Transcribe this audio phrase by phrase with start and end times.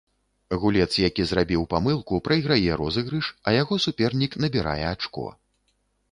[0.61, 5.27] Гулец, які зрабіў памылку, прайграе розыгрыш, а яго супернік набірае ачко.